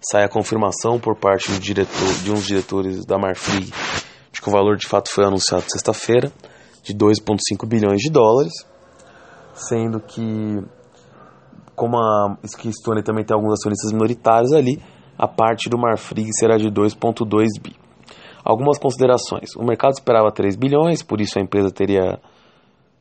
sai 0.02 0.26
a 0.26 0.30
confirmação 0.30 1.00
por 1.00 1.16
parte 1.16 1.52
do 1.52 1.60
diretor, 1.60 2.14
de 2.24 2.32
uns 2.32 2.46
diretores 2.46 3.06
da 3.06 3.18
Marfrig 3.18 3.72
de 4.34 4.42
que 4.42 4.50
o 4.50 4.52
valor 4.52 4.76
de 4.76 4.88
fato 4.88 5.10
foi 5.12 5.26
anunciado 5.26 5.64
sexta-feira, 5.70 6.32
de 6.82 6.94
2,5 6.94 7.68
bilhões 7.68 8.00
de 8.00 8.10
dólares, 8.10 8.52
sendo 9.54 10.00
que, 10.02 10.60
como 11.76 11.98
a 11.98 12.36
Keystone 12.58 13.04
também 13.04 13.24
tem 13.24 13.36
alguns 13.36 13.54
acionistas 13.54 13.92
minoritários 13.92 14.52
ali, 14.52 14.82
a 15.18 15.28
parte 15.28 15.70
do 15.70 15.78
Marfrig 15.78 16.30
será 16.38 16.58
de 16.58 16.70
2,2 16.70 17.48
bi. 17.62 17.76
Algumas 18.44 18.78
considerações. 18.78 19.56
O 19.56 19.64
mercado 19.64 19.94
esperava 19.94 20.32
3 20.32 20.56
bilhões, 20.56 21.02
por 21.02 21.22
isso 21.22 21.40
a 21.40 21.42
empresa 21.42 21.72
teria, 21.72 22.20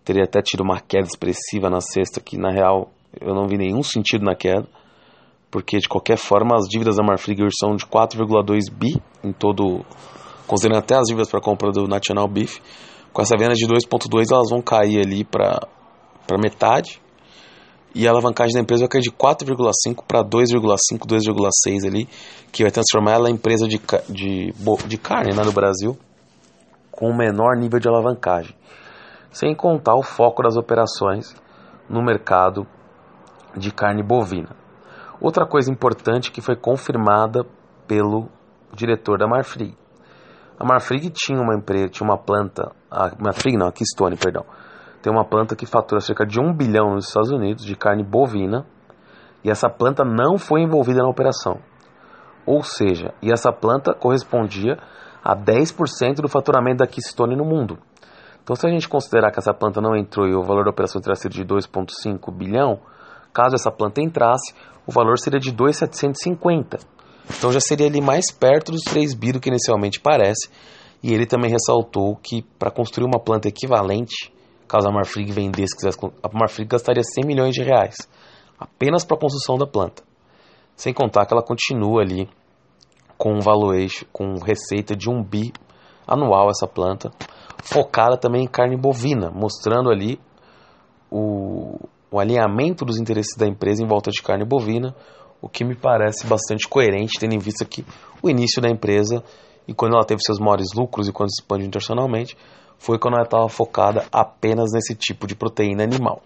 teria 0.04 0.24
até 0.24 0.40
tido 0.40 0.62
uma 0.62 0.80
queda 0.80 1.06
expressiva 1.06 1.68
na 1.68 1.80
sexta, 1.80 2.20
que 2.20 2.38
na 2.38 2.52
real 2.52 2.90
eu 3.20 3.34
não 3.34 3.48
vi 3.48 3.58
nenhum 3.58 3.82
sentido 3.82 4.24
na 4.24 4.34
queda, 4.34 4.66
porque 5.50 5.78
de 5.78 5.88
qualquer 5.88 6.16
forma 6.16 6.56
as 6.56 6.68
dívidas 6.68 6.96
da 6.96 7.04
Marfrig 7.04 7.40
são 7.60 7.74
de 7.74 7.84
4,2 7.84 8.70
bi 8.72 9.02
em 9.24 9.32
todo, 9.32 9.84
considerando 10.46 10.78
até 10.78 10.94
as 10.94 11.06
dívidas 11.08 11.28
para 11.28 11.40
compra 11.40 11.72
do 11.72 11.88
National 11.88 12.28
Beef. 12.28 12.60
Com 13.12 13.20
essa 13.20 13.36
venda 13.36 13.52
de 13.52 13.66
2,2 13.66 14.26
elas 14.32 14.48
vão 14.48 14.62
cair 14.62 15.00
ali 15.00 15.24
para 15.24 15.68
metade 16.40 17.01
e 17.94 18.06
a 18.06 18.10
alavancagem 18.10 18.54
da 18.54 18.60
empresa 18.60 18.82
vai 18.82 18.88
cair 18.88 19.02
de 19.02 19.10
4,5 19.10 20.04
para 20.06 20.24
2,5, 20.24 21.06
2,6 21.06 21.86
ali, 21.86 22.08
que 22.50 22.62
vai 22.62 22.72
transformar 22.72 23.12
ela 23.12 23.30
em 23.30 23.34
empresa 23.34 23.68
de, 23.68 23.80
de, 24.08 24.54
de 24.86 24.98
carne 24.98 25.34
né, 25.34 25.42
no 25.44 25.52
Brasil 25.52 25.96
com 26.90 27.08
o 27.08 27.16
menor 27.16 27.56
nível 27.56 27.80
de 27.80 27.88
alavancagem. 27.88 28.54
Sem 29.30 29.54
contar 29.54 29.94
o 29.94 30.02
foco 30.02 30.42
das 30.42 30.56
operações 30.56 31.34
no 31.88 32.02
mercado 32.02 32.66
de 33.56 33.72
carne 33.72 34.02
bovina. 34.02 34.50
Outra 35.20 35.46
coisa 35.46 35.70
importante 35.70 36.30
que 36.30 36.40
foi 36.40 36.56
confirmada 36.56 37.44
pelo 37.86 38.28
diretor 38.74 39.18
da 39.18 39.26
Marfrig. 39.26 39.76
A 40.58 40.64
Marfrig 40.64 41.10
tinha 41.10 41.40
uma 41.40 41.54
empresa, 41.54 41.88
tinha 41.88 42.08
uma 42.08 42.18
planta, 42.18 42.72
a 42.90 43.10
Marfrig 43.18 43.56
não, 43.56 43.66
a 43.66 43.72
Keystone, 43.72 44.16
perdão, 44.16 44.44
tem 45.02 45.12
uma 45.12 45.24
planta 45.24 45.56
que 45.56 45.66
fatura 45.66 46.00
cerca 46.00 46.24
de 46.24 46.40
1 46.40 46.54
bilhão 46.54 46.94
nos 46.94 47.08
Estados 47.08 47.30
Unidos 47.30 47.64
de 47.64 47.74
carne 47.74 48.04
bovina 48.04 48.64
e 49.44 49.50
essa 49.50 49.68
planta 49.68 50.04
não 50.04 50.38
foi 50.38 50.62
envolvida 50.62 51.02
na 51.02 51.08
operação. 51.08 51.58
Ou 52.46 52.62
seja, 52.62 53.12
e 53.20 53.32
essa 53.32 53.52
planta 53.52 53.92
correspondia 53.92 54.78
a 55.22 55.36
10% 55.36 56.16
do 56.16 56.28
faturamento 56.28 56.78
da 56.78 56.86
Keystone 56.86 57.36
no 57.36 57.44
mundo. 57.44 57.78
Então, 58.42 58.56
se 58.56 58.66
a 58.66 58.70
gente 58.70 58.88
considerar 58.88 59.30
que 59.30 59.38
essa 59.38 59.54
planta 59.54 59.80
não 59.80 59.96
entrou 59.96 60.26
e 60.26 60.34
o 60.34 60.42
valor 60.42 60.64
da 60.64 60.70
operação 60.70 61.00
teria 61.00 61.14
sido 61.14 61.32
de 61.32 61.44
2,5 61.44 62.32
bilhão, 62.32 62.80
caso 63.32 63.54
essa 63.54 63.70
planta 63.70 64.00
entrasse, 64.00 64.54
o 64.86 64.92
valor 64.92 65.18
seria 65.18 65.38
de 65.38 65.52
2,750. 65.52 66.78
Então 67.36 67.52
já 67.52 67.60
seria 67.60 67.86
ali 67.86 68.00
mais 68.00 68.32
perto 68.32 68.72
dos 68.72 68.82
3 68.82 69.14
bi 69.14 69.32
do 69.32 69.40
que 69.40 69.48
inicialmente 69.48 70.00
parece. 70.00 70.50
E 71.02 71.12
ele 71.12 71.26
também 71.26 71.50
ressaltou 71.50 72.16
que 72.16 72.42
para 72.58 72.70
construir 72.70 73.06
uma 73.06 73.20
planta 73.20 73.48
equivalente 73.48 74.32
caso 74.72 74.88
a 74.88 74.90
Marfrig 74.90 75.30
vendesse, 75.30 75.76
quisesse, 75.76 75.98
a 76.22 76.28
Marfrig 76.32 76.66
gastaria 76.66 77.02
100 77.02 77.26
milhões 77.26 77.52
de 77.52 77.62
reais 77.62 77.94
apenas 78.58 79.04
para 79.04 79.18
a 79.18 79.20
construção 79.20 79.58
da 79.58 79.66
planta. 79.66 80.02
Sem 80.74 80.94
contar 80.94 81.26
que 81.26 81.34
ela 81.34 81.42
continua 81.42 82.00
ali 82.00 82.26
com 83.18 83.34
um 83.34 83.40
valuation, 83.40 84.06
com 84.10 84.34
receita 84.42 84.96
de 84.96 85.10
1 85.10 85.22
bi 85.24 85.52
anual 86.06 86.48
essa 86.48 86.66
planta, 86.66 87.10
focada 87.62 88.16
também 88.16 88.44
em 88.44 88.48
carne 88.48 88.76
bovina, 88.76 89.30
mostrando 89.30 89.90
ali 89.90 90.18
o, 91.10 91.78
o 92.10 92.18
alinhamento 92.18 92.86
dos 92.86 92.98
interesses 92.98 93.36
da 93.36 93.46
empresa 93.46 93.84
em 93.84 93.86
volta 93.86 94.10
de 94.10 94.22
carne 94.22 94.44
bovina, 94.46 94.96
o 95.40 95.50
que 95.50 95.64
me 95.64 95.76
parece 95.76 96.26
bastante 96.26 96.66
coerente, 96.66 97.20
tendo 97.20 97.34
em 97.34 97.38
vista 97.38 97.66
que 97.66 97.84
o 98.22 98.30
início 98.30 98.62
da 98.62 98.70
empresa 98.70 99.22
e 99.68 99.74
quando 99.74 99.94
ela 99.94 100.04
teve 100.04 100.22
seus 100.22 100.38
maiores 100.38 100.68
lucros 100.74 101.08
e 101.08 101.12
quando 101.12 101.30
se 101.30 101.42
expande 101.42 101.66
internacionalmente, 101.66 102.36
foi 102.82 102.98
quando 102.98 103.14
ela 103.14 103.22
estava 103.22 103.48
focada 103.48 104.04
apenas 104.10 104.72
nesse 104.72 104.92
tipo 104.96 105.24
de 105.24 105.36
proteína 105.36 105.84
animal. 105.84 106.20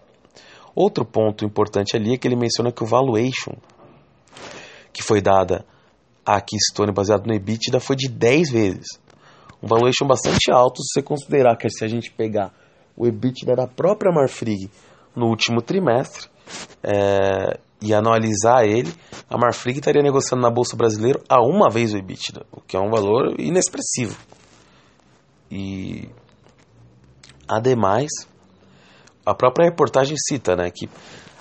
Outro 0.74 1.04
ponto 1.04 1.44
importante 1.44 1.94
ali 1.94 2.14
é 2.14 2.16
que 2.16 2.26
ele 2.26 2.34
menciona 2.34 2.72
que 2.72 2.82
o 2.82 2.86
valuation 2.86 3.52
que 4.90 5.02
foi 5.02 5.20
dada 5.20 5.66
à 6.24 6.40
Keystone 6.40 6.92
baseado 6.92 7.26
no 7.26 7.34
EBITDA 7.34 7.78
foi 7.78 7.94
de 7.94 8.08
10 8.08 8.50
vezes. 8.50 8.86
Um 9.62 9.68
valuation 9.68 10.06
bastante 10.06 10.50
alto 10.50 10.82
se 10.82 10.94
você 10.94 11.02
considerar 11.02 11.56
que 11.56 11.68
se 11.68 11.84
a 11.84 11.88
gente 11.88 12.10
pegar 12.10 12.54
o 12.96 13.06
EBITDA 13.06 13.54
da 13.54 13.66
própria 13.66 14.10
Marfrig 14.10 14.70
no 15.14 15.26
último 15.26 15.60
trimestre 15.60 16.26
é, 16.82 17.58
e 17.82 17.92
analisar 17.92 18.64
ele, 18.64 18.90
a 19.28 19.36
Marfrig 19.36 19.76
estaria 19.76 20.02
negociando 20.02 20.40
na 20.40 20.50
Bolsa 20.50 20.74
Brasileira 20.74 21.20
a 21.28 21.38
uma 21.42 21.68
vez 21.68 21.92
o 21.92 21.98
EBITDA, 21.98 22.46
o 22.50 22.62
que 22.62 22.78
é 22.78 22.80
um 22.80 22.88
valor 22.88 23.38
inexpressivo. 23.38 24.16
E 25.50 26.08
Ademais, 27.48 28.10
a 29.24 29.34
própria 29.34 29.66
reportagem 29.66 30.16
cita 30.16 30.56
né, 30.56 30.70
que 30.70 30.88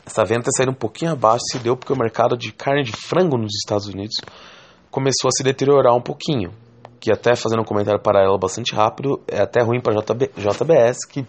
essa 0.05 0.23
venda 0.23 0.49
saindo 0.55 0.71
um 0.71 0.75
pouquinho 0.75 1.11
abaixo 1.11 1.43
se 1.51 1.57
deu 1.57 1.75
porque 1.75 1.91
o 1.91 1.97
mercado 1.97 2.37
de 2.37 2.51
carne 2.51 2.83
de 2.83 2.91
frango 2.91 3.37
nos 3.37 3.55
Estados 3.55 3.87
Unidos 3.87 4.15
começou 4.91 5.27
a 5.27 5.31
se 5.31 5.43
deteriorar 5.43 5.95
um 5.95 6.01
pouquinho. 6.01 6.51
Que 6.99 7.11
até 7.11 7.35
fazendo 7.35 7.61
um 7.61 7.65
comentário 7.65 8.01
paralelo 8.01 8.37
bastante 8.37 8.73
rápido, 8.73 9.21
é 9.27 9.41
até 9.41 9.61
ruim 9.61 9.79
para 9.79 9.93
JB, 9.93 10.31
JBS, 10.37 11.05
que 11.07 11.25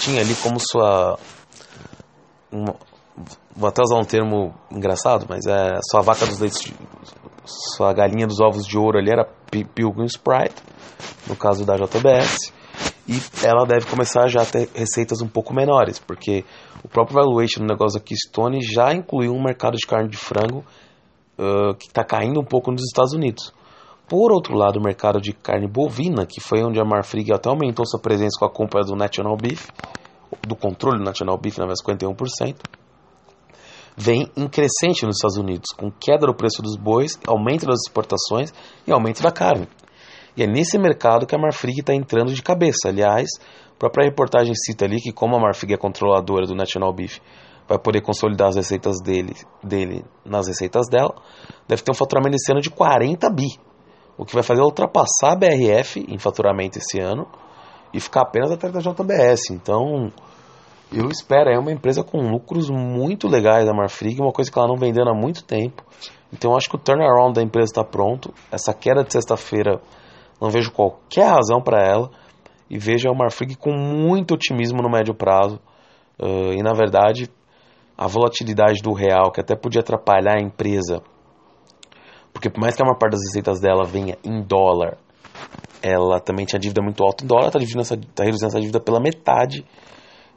tinha 0.00 0.20
ali 0.20 0.34
como 0.36 0.58
sua. 0.58 1.18
Uma, 2.50 2.74
vou 3.54 3.68
até 3.68 3.82
usar 3.82 3.96
um 3.96 4.04
termo 4.04 4.54
engraçado, 4.70 5.26
mas 5.28 5.46
é 5.46 5.78
sua 5.90 6.00
vaca 6.00 6.26
dos 6.26 6.40
leitos, 6.40 6.72
sua 7.44 7.92
galinha 7.92 8.26
dos 8.26 8.40
ovos 8.40 8.66
de 8.66 8.76
ouro 8.76 8.98
ali 8.98 9.10
era 9.10 9.24
Pilgrim 9.50 10.06
Sprite, 10.06 10.60
no 11.28 11.36
caso 11.36 11.64
da 11.64 11.76
JBS 11.76 12.52
e 13.06 13.20
ela 13.44 13.66
deve 13.66 13.86
começar 13.86 14.28
já 14.28 14.42
a 14.42 14.46
ter 14.46 14.68
receitas 14.74 15.20
um 15.20 15.28
pouco 15.28 15.52
menores, 15.52 15.98
porque 15.98 16.44
o 16.82 16.88
próprio 16.88 17.16
valuation 17.16 17.60
do 17.60 17.66
negócio 17.66 17.98
da 17.98 18.04
Keystone 18.04 18.60
já 18.62 18.92
incluiu 18.92 19.32
um 19.34 19.42
mercado 19.42 19.76
de 19.76 19.86
carne 19.86 20.08
de 20.08 20.16
frango 20.16 20.64
uh, 21.38 21.74
que 21.74 21.86
está 21.86 22.02
caindo 22.02 22.40
um 22.40 22.44
pouco 22.44 22.70
nos 22.70 22.82
Estados 22.82 23.12
Unidos. 23.12 23.52
Por 24.08 24.32
outro 24.32 24.54
lado, 24.56 24.78
o 24.78 24.82
mercado 24.82 25.20
de 25.20 25.32
carne 25.32 25.66
bovina, 25.66 26.26
que 26.26 26.40
foi 26.40 26.62
onde 26.62 26.80
a 26.80 26.84
Marfrig 26.84 27.32
até 27.32 27.48
aumentou 27.48 27.86
sua 27.86 28.00
presença 28.00 28.38
com 28.38 28.44
a 28.44 28.50
compra 28.50 28.82
do 28.82 28.94
National 28.94 29.36
Beef, 29.36 29.68
do 30.46 30.56
controle 30.56 30.98
do 30.98 31.04
National 31.04 31.38
Beef, 31.38 31.58
na 31.58 31.66
vez 31.66 31.80
51%, 31.82 32.56
vem 33.96 34.30
em 34.36 34.48
crescente 34.48 35.06
nos 35.06 35.16
Estados 35.16 35.36
Unidos, 35.36 35.70
com 35.76 35.90
queda 35.90 36.26
do 36.26 36.34
preço 36.34 36.60
dos 36.60 36.76
bois, 36.76 37.18
aumento 37.26 37.66
das 37.66 37.80
exportações 37.86 38.52
e 38.86 38.92
aumento 38.92 39.22
da 39.22 39.30
carne. 39.30 39.68
E 40.36 40.42
é 40.42 40.46
nesse 40.46 40.78
mercado 40.78 41.26
que 41.26 41.34
a 41.34 41.38
Marfrig 41.38 41.80
está 41.80 41.94
entrando 41.94 42.32
de 42.32 42.42
cabeça. 42.42 42.88
Aliás, 42.88 43.28
a 43.74 43.78
própria 43.78 44.04
reportagem 44.04 44.54
cita 44.54 44.84
ali 44.84 45.00
que 45.00 45.12
como 45.12 45.36
a 45.36 45.40
Marfrig 45.40 45.74
é 45.74 45.76
controladora 45.76 46.46
do 46.46 46.54
National 46.54 46.92
Beef, 46.92 47.18
vai 47.68 47.78
poder 47.78 48.02
consolidar 48.02 48.48
as 48.48 48.56
receitas 48.56 49.00
dele, 49.00 49.34
dele 49.62 50.04
nas 50.24 50.46
receitas 50.46 50.86
dela, 50.88 51.14
deve 51.66 51.82
ter 51.82 51.90
um 51.90 51.94
faturamento 51.94 52.36
esse 52.36 52.52
ano 52.52 52.60
de 52.60 52.70
40 52.70 53.30
bi, 53.30 53.46
o 54.18 54.24
que 54.24 54.34
vai 54.34 54.42
fazer 54.42 54.60
ultrapassar 54.60 55.32
a 55.32 55.36
BRF 55.36 56.04
em 56.08 56.18
faturamento 56.18 56.78
esse 56.78 57.00
ano 57.00 57.26
e 57.92 58.00
ficar 58.00 58.22
apenas 58.22 58.50
atrás 58.50 58.74
da 58.74 58.80
JBS. 58.80 59.50
Então, 59.50 60.12
eu 60.92 61.08
espero, 61.08 61.50
é 61.50 61.58
uma 61.58 61.72
empresa 61.72 62.04
com 62.04 62.18
lucros 62.18 62.68
muito 62.68 63.28
legais 63.28 63.64
da 63.64 63.72
Marfrig, 63.72 64.20
uma 64.20 64.32
coisa 64.32 64.50
que 64.50 64.58
ela 64.58 64.68
não 64.68 64.76
vendendo 64.76 65.10
há 65.10 65.14
muito 65.14 65.42
tempo. 65.42 65.82
Então, 66.32 66.56
acho 66.56 66.68
que 66.68 66.76
o 66.76 66.78
turnaround 66.78 67.34
da 67.34 67.42
empresa 67.42 67.70
está 67.70 67.84
pronto. 67.84 68.32
Essa 68.50 68.74
queda 68.74 69.02
de 69.02 69.12
sexta-feira 69.12 69.80
não 70.40 70.50
vejo 70.50 70.70
qualquer 70.72 71.26
razão 71.26 71.60
para 71.62 71.82
ela 71.82 72.10
e 72.68 72.78
vejo 72.78 73.08
a 73.08 73.14
Marfrig 73.14 73.56
com 73.56 73.72
muito 73.72 74.34
otimismo 74.34 74.82
no 74.82 74.90
médio 74.90 75.14
prazo. 75.14 75.60
Uh, 76.20 76.52
e 76.52 76.62
na 76.62 76.72
verdade, 76.72 77.30
a 77.96 78.06
volatilidade 78.06 78.82
do 78.82 78.92
real, 78.92 79.30
que 79.30 79.40
até 79.40 79.54
podia 79.54 79.80
atrapalhar 79.80 80.38
a 80.38 80.42
empresa, 80.42 81.02
porque 82.32 82.50
por 82.50 82.60
mais 82.60 82.74
que 82.74 82.82
a 82.82 82.84
maior 82.84 82.98
parte 82.98 83.12
das 83.12 83.22
receitas 83.26 83.60
dela 83.60 83.84
venha 83.84 84.16
em 84.24 84.42
dólar, 84.42 84.98
ela 85.82 86.18
também 86.18 86.46
tinha 86.46 86.58
dívida 86.58 86.82
muito 86.82 87.02
alta 87.04 87.24
em 87.24 87.26
dólar, 87.26 87.46
está 87.46 87.58
tá 88.14 88.24
reduzindo 88.24 88.46
essa 88.46 88.60
dívida 88.60 88.80
pela 88.80 89.00
metade. 89.00 89.64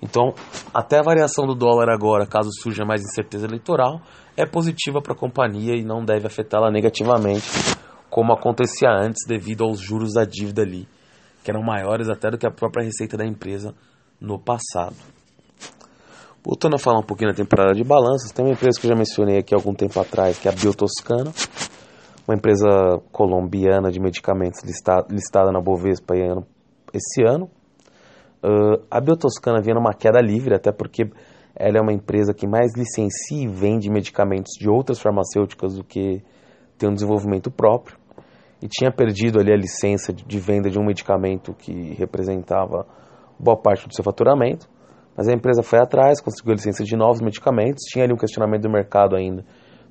Então, 0.02 0.34
até 0.72 1.00
a 1.00 1.02
variação 1.02 1.48
do 1.48 1.56
dólar 1.56 1.90
agora, 1.90 2.28
caso 2.28 2.50
surja 2.62 2.86
mais 2.86 3.02
incerteza 3.02 3.48
eleitoral, 3.48 4.00
é 4.36 4.46
positiva 4.46 5.02
para 5.02 5.14
a 5.14 5.18
companhia 5.18 5.76
e 5.76 5.84
não 5.84 6.06
deve 6.06 6.28
afetá-la 6.28 6.70
negativamente 6.70 7.77
como 8.10 8.34
acontecia 8.34 8.90
antes 8.90 9.26
devido 9.28 9.64
aos 9.64 9.80
juros 9.80 10.14
da 10.14 10.24
dívida 10.24 10.62
ali, 10.62 10.88
que 11.44 11.52
eram 11.52 11.62
maiores 11.62 12.10
até 12.10 12.30
do 12.30 12.38
que 12.38 12.48
a 12.48 12.52
própria 12.52 12.84
receita 12.84 13.18
da 13.18 13.26
empresa 13.26 13.74
no 14.20 14.40
passado. 14.40 14.96
Voltando 16.44 16.76
a 16.76 16.80
falar 16.80 17.00
um 17.00 17.04
pouquinho 17.04 17.32
da 17.32 17.36
temporada 17.36 17.74
de 17.74 17.84
balanços, 17.84 18.32
tem 18.32 18.46
uma 18.46 18.54
empresa 18.54 18.80
que 18.80 18.88
eu 18.88 18.90
já 18.92 18.96
mencionei 18.96 19.38
aqui 19.38 19.54
algum 19.54 19.74
tempo 19.74 20.00
atrás, 20.00 20.40
que 20.40 20.48
é 20.48 20.52
a 20.52 20.56
Biotoscana, 20.56 21.32
uma 22.28 22.36
empresa 22.36 22.68
colombiana 23.12 23.92
de 23.92 24.00
medicamentos 24.00 24.62
listada, 24.64 25.08
listada 25.10 25.52
na 25.52 25.60
Bovespa 25.60 26.16
esse 26.94 27.24
ano. 27.24 27.50
Uh, 28.44 28.82
a 28.90 29.02
Biotoscana 29.02 29.62
vinha 29.62 29.76
numa 29.76 29.94
queda 29.94 30.22
livre, 30.22 30.56
até 30.56 30.72
porque 30.72 31.10
ela 31.56 31.80
é 31.80 31.82
uma 31.82 31.92
empresa 31.92 32.34
que 32.34 32.48
mais 32.48 32.76
licencia 32.76 33.44
e 33.44 33.48
vende 33.48 33.90
medicamentos 33.90 34.54
de 34.60 34.70
outras 34.70 35.00
farmacêuticas 35.00 35.76
do 35.76 35.84
que 35.84 36.24
tem 36.78 36.90
um 36.90 36.94
desenvolvimento 36.94 37.50
próprio. 37.52 37.98
E 38.62 38.68
tinha 38.68 38.92
perdido 38.92 39.40
ali 39.40 39.52
a 39.52 39.58
licença 39.58 40.12
de 40.12 40.40
venda 40.40 40.70
de 40.70 40.80
um 40.80 40.86
medicamento 40.86 41.54
que 41.54 41.94
representava 41.94 42.88
boa 43.40 43.58
parte 43.58 43.88
do 43.88 43.94
seu 43.94 44.04
faturamento. 44.04 44.68
Mas 45.16 45.28
a 45.28 45.34
empresa 45.34 45.64
foi 45.64 45.80
atrás, 45.80 46.22
conseguiu 46.22 46.54
a 46.54 46.56
licença 46.56 46.84
de 46.84 46.96
novos 46.96 47.22
medicamentos, 47.22 47.84
tinha 47.92 48.04
ali 48.04 48.14
um 48.14 48.18
questionamento 48.18 48.64
do 48.64 48.70
mercado 48.70 49.16
ainda 49.16 49.44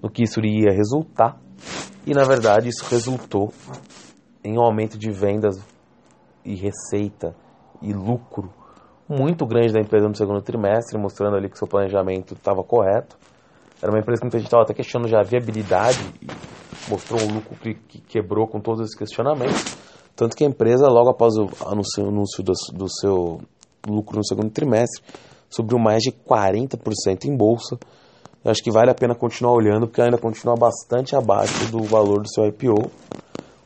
no 0.03 0.11
que 0.11 0.23
isso 0.23 0.39
iria 0.41 0.73
resultar. 0.73 1.39
E 2.07 2.13
na 2.13 2.25
verdade 2.25 2.69
isso 2.69 2.85
resultou 2.89 3.53
em 4.45 4.57
um 4.57 4.63
aumento 4.63 4.99
de 4.99 5.11
vendas 5.11 5.57
e 6.45 6.55
receita 6.55 7.35
e 7.83 7.93
lucro 7.93 8.51
muito 9.09 9.47
grande 9.47 9.73
da 9.73 9.81
empresa 9.81 10.09
no 10.09 10.15
segundo 10.15 10.43
trimestre, 10.43 10.99
mostrando 10.99 11.37
ali 11.37 11.49
que 11.49 11.59
seu 11.59 11.67
planejamento 11.67 12.35
estava 12.35 12.63
correto. 12.63 13.17
Era 13.81 13.91
uma 13.91 13.99
empresa 13.99 14.21
que 14.21 14.27
muita 14.27 14.39
gente 14.39 14.47
estava 14.47 14.63
até 14.63 14.75
questionando 14.75 15.09
já 15.09 15.21
a 15.21 15.23
viabilidade 15.23 15.99
mostrou 16.89 17.21
um 17.21 17.35
lucro 17.35 17.57
que, 17.57 17.75
que, 17.75 18.01
quebrou 18.01 18.47
com 18.47 18.61
todos 18.61 18.81
esses 18.81 18.97
questionamentos. 18.97 19.77
Tanto 20.15 20.37
que 20.37 20.45
a 20.45 20.49
empresa, 20.49 20.89
logo 20.89 21.11
após 21.11 21.37
o 21.37 21.49
anúncio, 21.67 22.07
anúncio 22.07 22.43
do, 22.43 22.53
do 22.73 22.89
seu 22.89 23.41
lucro 23.87 24.17
no 24.17 24.25
segundo 24.25 24.51
trimestre, 24.51 25.03
subiu 25.49 25.79
mais 25.79 26.03
de 26.03 26.11
40% 26.11 27.25
em 27.27 27.37
bolsa. 27.37 27.79
Eu 28.45 28.51
acho 28.51 28.63
que 28.63 28.71
vale 28.71 28.91
a 28.91 28.95
pena 28.95 29.15
continuar 29.15 29.53
olhando, 29.55 29.87
porque 29.87 30.01
ainda 30.01 30.19
continua 30.19 30.55
bastante 30.55 31.17
abaixo 31.17 31.71
do 31.71 31.83
valor 31.83 32.23
do 32.23 32.33
seu 32.33 32.47
IPO, 32.47 32.91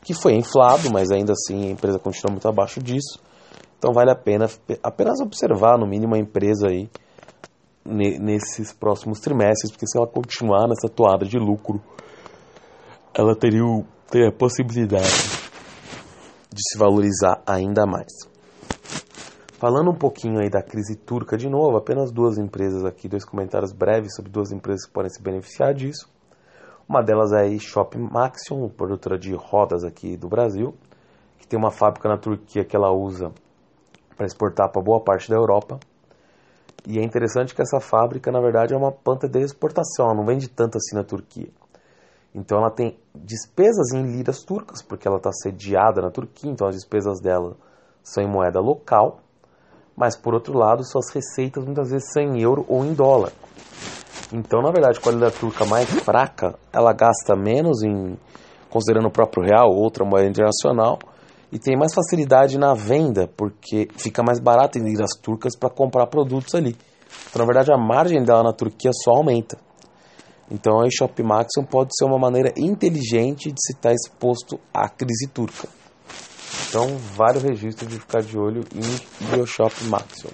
que 0.03 0.13
foi 0.13 0.33
inflado, 0.33 0.91
mas 0.91 1.11
ainda 1.11 1.33
assim 1.33 1.67
a 1.67 1.71
empresa 1.71 1.99
continua 1.99 2.31
muito 2.31 2.47
abaixo 2.47 2.81
disso. 2.81 3.19
Então 3.77 3.93
vale 3.93 4.11
a 4.11 4.15
pena 4.15 4.49
apenas 4.83 5.19
observar, 5.21 5.77
no 5.77 5.87
mínimo, 5.87 6.15
a 6.15 6.19
empresa 6.19 6.67
aí 6.67 6.89
nesses 7.85 8.71
próximos 8.73 9.19
trimestres, 9.19 9.71
porque 9.71 9.87
se 9.87 9.97
ela 9.97 10.07
continuar 10.07 10.67
nessa 10.67 10.87
toada 10.87 11.25
de 11.25 11.37
lucro, 11.37 11.81
ela 13.13 13.35
teria, 13.35 13.61
teria 14.09 14.29
a 14.29 14.31
possibilidade 14.31 15.41
de 16.49 16.61
se 16.61 16.77
valorizar 16.77 17.41
ainda 17.45 17.85
mais. 17.85 18.11
Falando 19.59 19.91
um 19.91 19.95
pouquinho 19.95 20.39
aí 20.39 20.49
da 20.49 20.63
crise 20.63 20.95
turca 20.95 21.37
de 21.37 21.49
novo, 21.49 21.77
apenas 21.77 22.11
duas 22.11 22.37
empresas 22.37 22.83
aqui, 22.85 23.07
dois 23.07 23.25
comentários 23.25 23.73
breves 23.73 24.15
sobre 24.15 24.31
duas 24.31 24.51
empresas 24.51 24.85
que 24.85 24.93
podem 24.93 25.09
se 25.09 25.21
beneficiar 25.21 25.73
disso. 25.73 26.09
Uma 26.87 27.03
delas 27.03 27.31
é 27.31 27.45
a 27.45 27.59
Shop 27.59 27.97
Maxion, 27.97 28.69
produtora 28.69 29.19
de 29.19 29.33
rodas 29.35 29.83
aqui 29.83 30.17
do 30.17 30.27
Brasil, 30.27 30.73
que 31.37 31.47
tem 31.47 31.59
uma 31.59 31.69
fábrica 31.69 32.09
na 32.09 32.17
Turquia 32.17 32.65
que 32.65 32.75
ela 32.75 32.91
usa 32.91 33.31
para 34.17 34.25
exportar 34.25 34.71
para 34.71 34.81
boa 34.81 35.01
parte 35.01 35.29
da 35.29 35.35
Europa. 35.35 35.79
E 36.87 36.97
é 36.97 37.03
interessante 37.03 37.53
que 37.53 37.61
essa 37.61 37.79
fábrica, 37.79 38.31
na 38.31 38.41
verdade, 38.41 38.73
é 38.73 38.77
uma 38.77 38.91
planta 38.91 39.27
de 39.27 39.39
exportação, 39.39 40.05
ela 40.05 40.15
não 40.15 40.25
vende 40.25 40.49
tanto 40.49 40.77
assim 40.77 40.95
na 40.95 41.03
Turquia. 41.03 41.49
Então 42.33 42.57
ela 42.59 42.71
tem 42.71 42.97
despesas 43.13 43.91
em 43.93 44.03
liras 44.03 44.43
turcas, 44.43 44.81
porque 44.81 45.07
ela 45.07 45.17
está 45.17 45.31
sediada 45.31 46.01
na 46.01 46.09
Turquia, 46.09 46.49
então 46.49 46.67
as 46.67 46.75
despesas 46.75 47.19
dela 47.19 47.55
são 48.03 48.23
em 48.23 48.27
moeda 48.27 48.59
local 48.59 49.21
mas 49.95 50.15
por 50.15 50.33
outro 50.33 50.57
lado, 50.57 50.83
suas 50.83 51.13
receitas 51.13 51.63
muitas 51.63 51.91
vezes 51.91 52.11
são 52.11 52.23
em 52.23 52.41
euro 52.41 52.65
ou 52.67 52.85
em 52.85 52.93
dólar. 52.93 53.31
Então, 54.33 54.61
na 54.61 54.71
verdade, 54.71 54.99
com 54.99 55.09
a 55.09 55.11
lira 55.11 55.31
turca 55.31 55.65
mais 55.65 55.89
fraca, 55.89 56.55
ela 56.71 56.93
gasta 56.93 57.35
menos 57.35 57.83
em 57.83 58.17
considerando 58.69 59.09
o 59.09 59.11
próprio 59.11 59.43
real, 59.43 59.69
outra 59.69 60.05
moeda 60.05 60.29
internacional, 60.29 60.97
e 61.51 61.59
tem 61.59 61.77
mais 61.77 61.93
facilidade 61.93 62.57
na 62.57 62.73
venda, 62.73 63.29
porque 63.35 63.89
fica 63.97 64.23
mais 64.23 64.39
barato 64.39 64.79
em 64.79 64.83
liras 64.83 65.11
turcas 65.21 65.57
para 65.57 65.69
comprar 65.69 66.07
produtos 66.07 66.55
ali. 66.55 66.77
Então, 67.29 67.41
na 67.41 67.45
verdade, 67.45 67.73
a 67.73 67.77
margem 67.77 68.23
dela 68.23 68.41
na 68.41 68.53
Turquia 68.53 68.91
só 69.03 69.17
aumenta. 69.17 69.57
Então, 70.51 70.81
a 70.81 70.89
Shop 70.91 71.23
Maximum 71.23 71.65
pode 71.65 71.91
ser 71.97 72.03
uma 72.03 72.19
maneira 72.19 72.51
inteligente 72.57 73.49
de 73.49 73.61
se 73.61 73.71
estar 73.71 73.93
exposto 73.93 74.59
à 74.73 74.89
crise 74.89 75.27
turca. 75.27 75.69
Então, 76.67 76.97
vários 77.15 77.41
registros 77.41 77.89
de 77.89 77.97
ficar 77.97 78.21
de 78.21 78.37
olho 78.37 78.61
em 78.75 79.31
Bioshop 79.31 79.73
Maximum. 79.85 80.33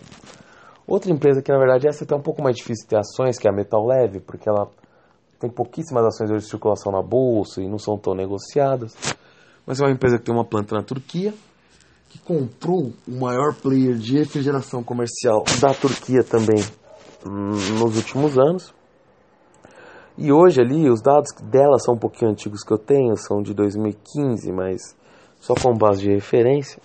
Outra 0.88 1.12
empresa 1.12 1.42
que, 1.42 1.52
na 1.52 1.60
verdade, 1.60 1.88
essa 1.88 2.04
é 2.04 2.16
um 2.16 2.22
pouco 2.22 2.42
mais 2.42 2.56
difícil 2.56 2.88
ter 2.88 2.98
ações, 2.98 3.38
que 3.38 3.48
é 3.48 3.52
a 3.52 3.54
Metal 3.54 3.86
Leve, 3.86 4.20
porque 4.20 4.50
ela 4.50 4.68
tem 5.40 5.52
pouquíssimas 5.52 6.04
ações 6.06 6.32
de 6.32 6.50
circulação 6.50 6.92
na 6.92 7.04
bolsa 7.04 7.62
e 7.62 7.70
não 7.70 7.78
são 7.78 7.96
tão 7.96 8.16
negociadas. 8.16 8.96
Mas 9.68 9.80
é 9.80 9.84
uma 9.84 9.92
empresa 9.92 10.18
que 10.18 10.26
tem 10.26 10.34
uma 10.34 10.46
planta 10.46 10.76
na 10.76 10.82
Turquia, 10.82 11.32
que 12.10 12.18
comprou 12.20 12.92
o 13.08 13.12
maior 13.20 13.54
player 13.54 13.96
de 13.96 14.18
refrigeração 14.18 14.82
comercial 14.84 15.44
da 15.60 15.74
Turquia 15.74 16.24
também 16.24 16.64
hum, 17.24 17.52
nos 17.78 17.98
últimos 17.98 18.40
anos. 18.40 18.74
E 20.18 20.32
hoje 20.32 20.60
ali, 20.60 20.90
os 20.90 21.02
dados 21.02 21.32
dela 21.44 21.78
são 21.78 21.94
um 21.94 21.98
pouquinho 21.98 22.32
antigos 22.32 22.64
que 22.64 22.74
eu 22.74 22.78
tenho, 22.78 23.16
são 23.16 23.42
de 23.42 23.54
2015, 23.54 24.52
mas 24.52 24.98
só 25.40 25.54
com 25.54 25.78
base 25.78 26.02
de 26.02 26.10
referência, 26.12 26.82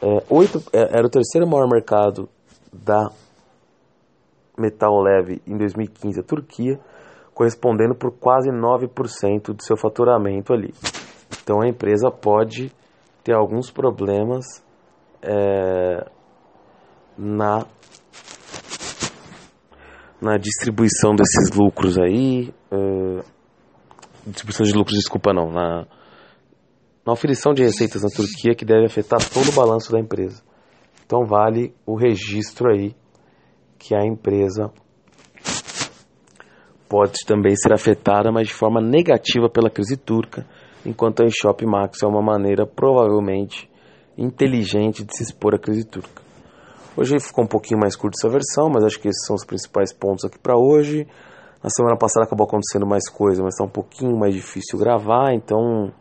é, 0.00 0.18
é, 0.72 0.98
era 0.98 1.06
o 1.06 1.10
terceiro 1.10 1.48
maior 1.48 1.68
mercado 1.68 2.28
da 2.72 3.10
metal 4.56 5.00
leve 5.02 5.42
em 5.46 5.56
2015 5.56 6.20
a 6.20 6.22
Turquia, 6.22 6.78
correspondendo 7.34 7.94
por 7.94 8.12
quase 8.12 8.50
9% 8.50 9.52
do 9.52 9.62
seu 9.62 9.76
faturamento 9.76 10.52
ali. 10.52 10.72
Então 11.42 11.60
a 11.60 11.68
empresa 11.68 12.08
pode 12.10 12.70
ter 13.24 13.34
alguns 13.34 13.70
problemas 13.70 14.44
é, 15.20 16.06
na 17.18 17.66
na 20.24 20.38
distribuição 20.38 21.14
desses 21.14 21.54
lucros 21.54 21.98
aí, 21.98 22.52
é, 22.70 23.22
distribuição 24.26 24.64
de 24.64 24.72
lucros, 24.72 24.96
desculpa 24.96 25.32
não, 25.32 25.50
na 25.50 25.86
na 27.06 27.12
oferição 27.12 27.52
de 27.52 27.62
receitas 27.62 28.02
na 28.02 28.08
Turquia 28.08 28.54
que 28.54 28.64
deve 28.64 28.86
afetar 28.86 29.20
todo 29.28 29.50
o 29.50 29.54
balanço 29.54 29.92
da 29.92 30.00
empresa. 30.00 30.42
Então 31.04 31.26
vale 31.26 31.74
o 31.84 31.94
registro 31.96 32.70
aí 32.70 32.96
que 33.78 33.94
a 33.94 34.00
empresa 34.02 34.72
pode 36.88 37.18
também 37.26 37.54
ser 37.56 37.74
afetada, 37.74 38.32
mas 38.32 38.48
de 38.48 38.54
forma 38.54 38.80
negativa 38.80 39.50
pela 39.50 39.68
crise 39.68 39.98
turca, 39.98 40.46
enquanto 40.86 41.22
a 41.22 41.28
Shop 41.28 41.64
Max 41.66 42.02
é 42.02 42.06
uma 42.06 42.22
maneira 42.22 42.66
provavelmente 42.66 43.68
inteligente 44.16 45.04
de 45.04 45.14
se 45.14 45.24
expor 45.24 45.54
à 45.54 45.58
crise 45.58 45.84
turca. 45.84 46.23
Hoje 46.96 47.18
ficou 47.18 47.44
um 47.44 47.48
pouquinho 47.48 47.80
mais 47.80 47.96
curta 47.96 48.16
essa 48.18 48.28
versão, 48.28 48.70
mas 48.70 48.84
acho 48.84 49.00
que 49.00 49.08
esses 49.08 49.26
são 49.26 49.34
os 49.34 49.44
principais 49.44 49.92
pontos 49.92 50.24
aqui 50.24 50.38
para 50.38 50.56
hoje. 50.56 51.06
Na 51.62 51.70
semana 51.70 51.96
passada 51.96 52.24
acabou 52.26 52.46
acontecendo 52.46 52.86
mais 52.86 53.08
coisa, 53.08 53.42
mas 53.42 53.54
está 53.54 53.64
um 53.64 53.68
pouquinho 53.68 54.16
mais 54.16 54.34
difícil 54.34 54.78
gravar, 54.78 55.32
então 55.32 55.92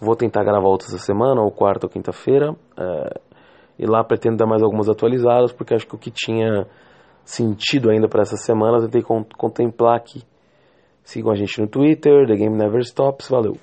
Vou 0.00 0.14
tentar 0.14 0.44
gravar 0.44 0.68
outra 0.68 0.86
essa 0.86 0.98
semana, 0.98 1.42
ou 1.42 1.50
quarta 1.50 1.86
ou 1.86 1.90
quinta-feira. 1.90 2.54
É, 2.78 3.20
e 3.78 3.86
lá 3.86 4.04
pretendo 4.04 4.36
dar 4.36 4.46
mais 4.46 4.62
algumas 4.62 4.88
atualizadas, 4.88 5.52
porque 5.52 5.74
acho 5.74 5.86
que 5.86 5.94
o 5.94 5.98
que 5.98 6.10
tinha 6.10 6.66
sentido 7.24 7.90
ainda 7.90 8.08
para 8.08 8.22
essa 8.22 8.36
semana 8.36 8.78
eu 8.78 8.88
tentei 8.88 9.02
contemplar 9.36 9.96
aqui. 9.96 10.22
Sigam 11.02 11.32
a 11.32 11.34
gente 11.34 11.60
no 11.60 11.66
Twitter, 11.66 12.26
The 12.26 12.36
Game 12.36 12.56
Never 12.56 12.80
Stops. 12.80 13.28
Valeu! 13.28 13.56